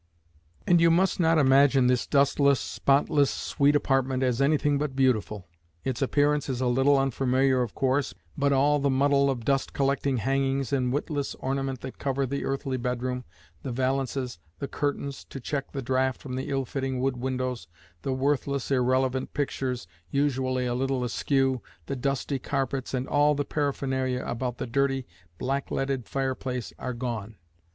And 0.65 0.81
you 0.81 0.89
must 0.89 1.19
not 1.19 1.37
imagine 1.37 1.85
this 1.85 2.07
dustless, 2.07 2.59
spotless, 2.59 3.29
sweet 3.29 3.75
apartment 3.75 4.23
as 4.23 4.41
anything 4.41 4.79
but 4.79 4.95
beautiful. 4.95 5.45
Its 5.83 6.01
appearance 6.01 6.49
is 6.49 6.59
a 6.59 6.65
little 6.65 6.97
unfamiliar 6.97 7.61
of 7.61 7.75
course, 7.75 8.15
but 8.35 8.51
all 8.51 8.79
the 8.79 8.89
muddle 8.89 9.29
of 9.29 9.45
dust 9.45 9.73
collecting 9.73 10.17
hangings 10.17 10.73
and 10.73 10.91
witless 10.91 11.35
ornament 11.35 11.81
that 11.81 11.99
cover 11.99 12.25
the 12.25 12.45
earthly 12.45 12.77
bedroom, 12.77 13.25
the 13.61 13.71
valances, 13.71 14.39
the 14.57 14.67
curtains 14.67 15.23
to 15.25 15.39
check 15.39 15.71
the 15.71 15.83
draught 15.83 16.17
from 16.19 16.35
the 16.35 16.49
ill 16.49 16.65
fitting 16.65 16.99
wood 16.99 17.17
windows, 17.17 17.67
the 18.01 18.11
worthless 18.11 18.71
irrelevant 18.71 19.35
pictures, 19.35 19.85
usually 20.09 20.65
a 20.65 20.73
little 20.73 21.03
askew, 21.03 21.61
the 21.85 21.95
dusty 21.95 22.39
carpets, 22.39 22.95
and 22.95 23.07
all 23.07 23.35
the 23.35 23.45
paraphernalia 23.45 24.23
about 24.25 24.57
the 24.57 24.65
dirty, 24.65 25.05
black 25.37 25.69
leaded 25.69 26.07
fireplace 26.07 26.73
are 26.79 26.93
gone. 26.93 27.35